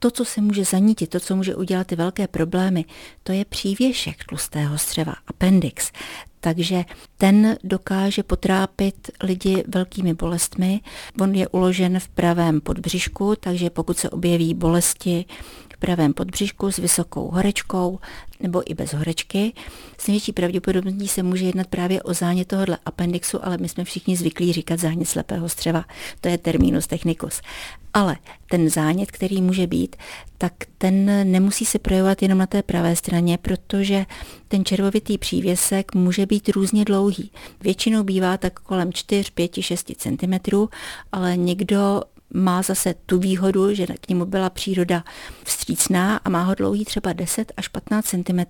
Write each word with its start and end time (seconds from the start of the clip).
To, 0.00 0.10
co 0.10 0.24
se 0.24 0.40
může 0.40 0.64
zanítit, 0.64 1.06
to, 1.06 1.20
co 1.20 1.36
může 1.36 1.56
udělat 1.56 1.86
ty 1.86 1.96
velké 1.96 2.28
problémy, 2.28 2.84
to 3.22 3.32
je 3.32 3.44
přívěšek 3.44 4.24
tlustého 4.24 4.78
střeva, 4.78 5.14
appendix. 5.26 5.92
Takže 6.40 6.84
ten 7.18 7.56
dokáže 7.64 8.22
potrápit 8.22 9.10
lidi 9.22 9.64
velkými 9.68 10.14
bolestmi. 10.14 10.80
On 11.20 11.34
je 11.34 11.48
uložen 11.48 12.00
v 12.00 12.08
pravém 12.08 12.60
podbřišku, 12.60 13.34
takže 13.40 13.70
pokud 13.70 13.98
se 13.98 14.10
objeví 14.10 14.54
bolesti 14.54 15.24
v 15.74 15.78
pravém 15.78 16.12
podbřišku 16.12 16.72
s 16.72 16.76
vysokou 16.76 17.30
horečkou 17.30 17.98
nebo 18.40 18.70
i 18.70 18.74
bez 18.74 18.92
horečky, 18.92 19.52
s 19.98 20.06
největší 20.06 20.32
pravděpodobností 20.32 21.08
se 21.08 21.22
může 21.22 21.44
jednat 21.44 21.66
právě 21.66 22.02
o 22.02 22.14
zánět 22.14 22.48
tohohle 22.48 22.78
appendixu, 22.86 23.46
ale 23.46 23.58
my 23.58 23.68
jsme 23.68 23.84
všichni 23.84 24.16
zvyklí 24.16 24.52
říkat 24.52 24.80
zánět 24.80 25.08
slepého 25.08 25.48
střeva. 25.48 25.84
To 26.20 26.28
je 26.28 26.38
terminus 26.38 26.86
technicus. 26.86 27.40
Ale 27.94 28.16
ten 28.50 28.70
zánět, 28.70 29.10
který 29.10 29.42
může 29.42 29.66
být, 29.66 29.96
tak 30.38 30.52
ten 30.78 31.30
nemusí 31.32 31.64
se 31.64 31.78
projevovat 31.78 32.22
jenom 32.22 32.38
na 32.38 32.46
té 32.46 32.62
pravé 32.62 32.96
straně, 32.96 33.38
protože 33.38 34.06
ten 34.48 34.64
červovitý 34.64 35.18
přívěsek 35.18 35.94
může 35.94 36.26
být 36.28 36.48
různě 36.48 36.84
dlouhý. 36.84 37.30
Většinou 37.60 38.02
bývá 38.02 38.36
tak 38.36 38.60
kolem 38.60 38.92
4, 38.92 39.30
5, 39.30 39.54
6 39.60 39.92
cm, 39.98 40.66
ale 41.12 41.36
někdo 41.36 42.02
má 42.34 42.62
zase 42.62 42.94
tu 43.06 43.18
výhodu, 43.18 43.74
že 43.74 43.86
k 43.86 44.08
němu 44.08 44.24
byla 44.24 44.50
příroda 44.50 45.04
vstřícná 45.44 46.16
a 46.16 46.28
má 46.28 46.42
ho 46.42 46.54
dlouhý 46.54 46.84
třeba 46.84 47.12
10 47.12 47.52
až 47.56 47.68
15 47.68 48.06
cm 48.06 48.40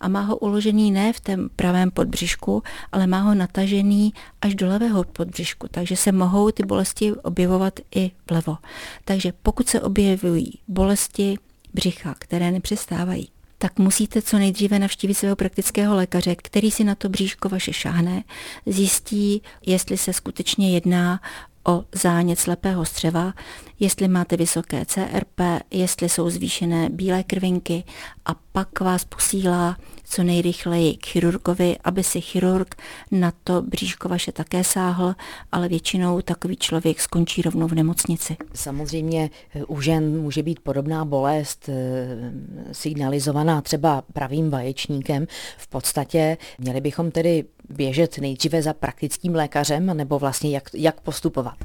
a 0.00 0.08
má 0.08 0.20
ho 0.20 0.36
uložený 0.36 0.90
ne 0.90 1.12
v 1.12 1.20
tom 1.20 1.48
pravém 1.56 1.90
podbřišku, 1.90 2.62
ale 2.92 3.06
má 3.06 3.20
ho 3.20 3.34
natažený 3.34 4.14
až 4.40 4.54
do 4.54 4.68
levého 4.68 5.04
podbřišku, 5.04 5.68
takže 5.70 5.96
se 5.96 6.12
mohou 6.12 6.50
ty 6.50 6.62
bolesti 6.62 7.12
objevovat 7.12 7.80
i 7.94 8.10
vlevo. 8.30 8.56
Takže 9.04 9.32
pokud 9.42 9.68
se 9.68 9.80
objevují 9.80 10.58
bolesti 10.68 11.38
břicha, 11.74 12.14
které 12.18 12.50
nepřestávají, 12.50 13.28
tak 13.64 13.78
musíte 13.78 14.22
co 14.22 14.38
nejdříve 14.38 14.78
navštívit 14.78 15.14
svého 15.14 15.36
praktického 15.36 15.94
lékaře, 15.94 16.36
který 16.36 16.70
si 16.70 16.84
na 16.84 16.94
to 16.94 17.08
bříško 17.08 17.48
vaše 17.48 17.72
šáhne, 17.72 18.24
zjistí, 18.66 19.42
jestli 19.66 19.96
se 19.96 20.12
skutečně 20.12 20.74
jedná 20.74 21.20
o 21.66 21.84
zánět 21.92 22.38
slepého 22.38 22.84
střeva, 22.84 23.34
jestli 23.80 24.08
máte 24.08 24.36
vysoké 24.36 24.84
CRP, 24.86 25.40
jestli 25.70 26.08
jsou 26.08 26.30
zvýšené 26.30 26.88
bílé 26.90 27.22
krvinky 27.22 27.84
a 28.26 28.34
pak 28.52 28.80
vás 28.80 29.04
posílá 29.04 29.76
co 30.04 30.22
nejrychleji 30.22 30.96
k 30.96 31.06
chirurgovi, 31.06 31.76
aby 31.84 32.02
si 32.02 32.20
chirurg 32.20 32.74
na 33.10 33.32
to 33.44 33.62
bříško 33.62 34.08
vaše 34.08 34.32
také 34.32 34.64
sáhl, 34.64 35.14
ale 35.52 35.68
většinou 35.68 36.20
takový 36.20 36.56
člověk 36.56 37.00
skončí 37.00 37.42
rovnou 37.42 37.68
v 37.68 37.74
nemocnici. 37.74 38.36
Samozřejmě 38.54 39.30
eh, 39.54 39.64
u 39.64 39.80
žen 39.80 40.20
může 40.20 40.42
být 40.42 40.60
podobná 40.60 41.04
bolest 41.04 41.68
eh, 41.68 42.32
signalizovaná 42.72 43.60
třeba 43.60 44.02
pravým 44.12 44.50
vaječníkem. 44.50 45.26
V 45.58 45.68
podstatě 45.68 46.36
měli 46.58 46.80
bychom 46.80 47.10
tedy 47.10 47.44
běžet 47.68 48.18
nejdříve 48.18 48.62
za 48.62 48.72
praktickým 48.72 49.34
lékařem, 49.34 49.86
nebo 49.86 50.18
vlastně 50.18 50.50
jak, 50.50 50.70
jak 50.74 51.00
postupovat? 51.00 51.56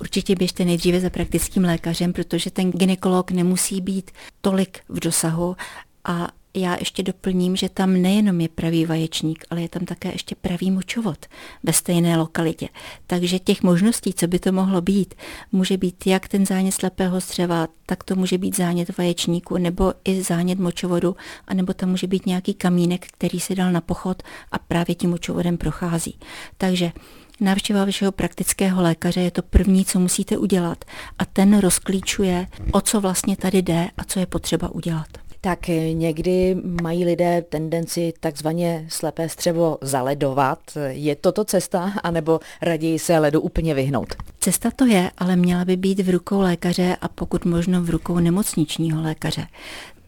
Určitě 0.00 0.34
běžte 0.34 0.64
nejdříve 0.64 1.00
za 1.00 1.10
praktickým 1.10 1.64
lékařem, 1.64 2.12
protože 2.12 2.50
ten 2.50 2.70
ginekolog 2.70 3.30
nemusí 3.30 3.80
být 3.80 4.10
tolik 4.40 4.80
v 4.88 5.00
dosahu 5.00 5.56
a 6.04 6.28
já 6.54 6.76
ještě 6.78 7.02
doplním, 7.02 7.56
že 7.56 7.68
tam 7.68 8.02
nejenom 8.02 8.40
je 8.40 8.48
pravý 8.48 8.86
vaječník, 8.86 9.44
ale 9.50 9.62
je 9.62 9.68
tam 9.68 9.84
také 9.84 10.12
ještě 10.12 10.34
pravý 10.34 10.70
močovod 10.70 11.26
ve 11.62 11.72
stejné 11.72 12.16
lokalitě. 12.16 12.68
Takže 13.06 13.38
těch 13.38 13.62
možností, 13.62 14.12
co 14.12 14.26
by 14.26 14.38
to 14.38 14.52
mohlo 14.52 14.80
být, 14.80 15.14
může 15.52 15.76
být 15.76 16.06
jak 16.06 16.28
ten 16.28 16.46
zánět 16.46 16.74
slepého 16.74 17.20
střeva, 17.20 17.68
tak 17.86 18.04
to 18.04 18.14
může 18.14 18.38
být 18.38 18.56
zánět 18.56 18.98
vaječníku, 18.98 19.58
nebo 19.58 19.92
i 20.04 20.22
zánět 20.22 20.58
močovodu, 20.58 21.16
anebo 21.46 21.74
tam 21.74 21.90
může 21.90 22.06
být 22.06 22.26
nějaký 22.26 22.54
kamínek, 22.54 23.06
který 23.06 23.40
se 23.40 23.54
dal 23.54 23.72
na 23.72 23.80
pochod 23.80 24.22
a 24.52 24.58
právě 24.58 24.94
tím 24.94 25.10
močovodem 25.10 25.56
prochází. 25.56 26.18
Takže 26.58 26.92
Návštěva 27.40 27.84
vašeho 27.84 28.12
praktického 28.12 28.82
lékaře 28.82 29.20
je 29.20 29.30
to 29.30 29.42
první, 29.42 29.84
co 29.84 30.00
musíte 30.00 30.38
udělat 30.38 30.84
a 31.18 31.24
ten 31.24 31.58
rozklíčuje, 31.58 32.46
o 32.72 32.80
co 32.80 33.00
vlastně 33.00 33.36
tady 33.36 33.62
jde 33.62 33.88
a 33.96 34.04
co 34.04 34.20
je 34.20 34.26
potřeba 34.26 34.68
udělat 34.68 35.27
tak 35.40 35.68
někdy 35.92 36.56
mají 36.82 37.04
lidé 37.04 37.42
tendenci 37.42 38.12
takzvaně 38.20 38.86
slepé 38.88 39.28
střevo 39.28 39.78
zaledovat. 39.80 40.58
Je 40.88 41.16
toto 41.16 41.44
cesta, 41.44 41.92
anebo 42.02 42.40
raději 42.62 42.98
se 42.98 43.18
ledu 43.18 43.40
úplně 43.40 43.74
vyhnout? 43.74 44.14
Cesta 44.40 44.70
to 44.70 44.86
je, 44.86 45.10
ale 45.18 45.36
měla 45.36 45.64
by 45.64 45.76
být 45.76 46.00
v 46.00 46.10
rukou 46.10 46.40
lékaře 46.40 46.96
a 47.00 47.08
pokud 47.08 47.44
možno 47.44 47.82
v 47.82 47.90
rukou 47.90 48.18
nemocničního 48.18 49.02
lékaře. 49.02 49.46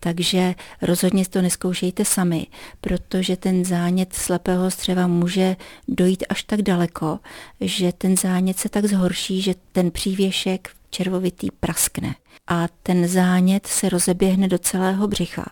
Takže 0.03 0.55
rozhodně 0.83 1.25
to 1.27 1.43
neskoušejte 1.43 2.05
sami, 2.05 2.47
protože 2.81 3.37
ten 3.37 3.65
zánět 3.65 4.13
slepého 4.13 4.71
střeva 4.71 5.07
může 5.07 5.57
dojít 5.89 6.25
až 6.29 6.43
tak 6.43 6.63
daleko, 6.63 7.19
že 7.61 7.93
ten 7.93 8.17
zánět 8.17 8.59
se 8.59 8.69
tak 8.69 8.85
zhorší, 8.85 9.43
že 9.43 9.55
ten 9.73 9.91
přívěšek 9.91 10.71
červovitý 10.91 11.49
praskne 11.61 12.15
a 12.47 12.69
ten 12.83 13.09
zánět 13.09 13.67
se 13.67 13.89
rozeběhne 13.89 14.49
do 14.49 14.59
celého 14.59 15.09
břicha. 15.09 15.47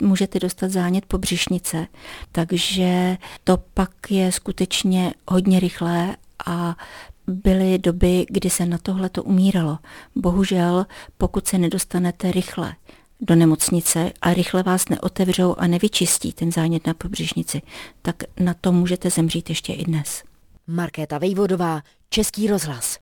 Můžete 0.00 0.38
dostat 0.38 0.70
zánět 0.70 1.06
po 1.06 1.18
břišnice, 1.18 1.86
takže 2.32 3.16
to 3.44 3.58
pak 3.74 4.10
je 4.10 4.32
skutečně 4.32 5.14
hodně 5.28 5.60
rychlé 5.60 6.16
a 6.46 6.76
byly 7.26 7.78
doby, 7.78 8.26
kdy 8.28 8.50
se 8.50 8.66
na 8.66 8.78
tohle 8.78 9.08
to 9.08 9.22
umíralo. 9.22 9.78
Bohužel, 10.16 10.86
pokud 11.18 11.46
se 11.46 11.58
nedostanete 11.58 12.32
rychle 12.32 12.74
do 13.20 13.34
nemocnice 13.34 14.12
a 14.22 14.34
rychle 14.34 14.62
vás 14.62 14.88
neotevřou 14.88 15.54
a 15.58 15.66
nevyčistí 15.66 16.32
ten 16.32 16.52
zánět 16.52 16.86
na 16.86 16.94
pobřišnici, 16.94 17.62
tak 18.02 18.16
na 18.40 18.54
to 18.54 18.72
můžete 18.72 19.10
zemřít 19.10 19.48
ještě 19.48 19.72
i 19.72 19.84
dnes. 19.84 20.22
Markéta 20.66 21.18
Vejvodová, 21.18 21.82
Český 22.10 22.46
rozhlas. 22.46 22.98